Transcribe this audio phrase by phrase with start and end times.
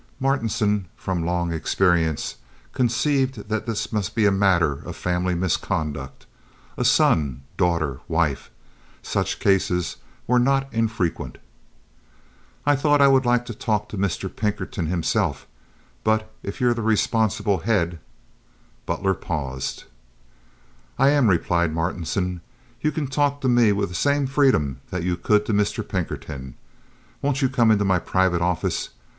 [0.19, 2.37] Martinson, from long experience
[2.73, 8.49] conceived that this must be a matter of family misconduct—a son, daughter, wife.
[9.03, 11.37] Such cases were not infrequent.
[12.65, 14.27] "I thought I would like to talk to Mr.
[14.35, 15.45] Pinkerton himself,
[16.03, 17.99] but if you're the responsible head—"
[18.87, 19.83] Butler paused.
[20.97, 22.41] "I am," replied Martinson.
[22.81, 25.87] "You can talk to me with the same freedom that you could to Mr.
[25.87, 26.55] Pinkerton.
[27.21, 28.89] Won't you come into my private office?